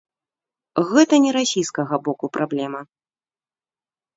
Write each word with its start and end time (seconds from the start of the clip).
Гэта 0.91 1.15
не 1.27 1.31
расійскага 1.37 1.95
боку 2.07 2.25
праблема. 2.39 2.81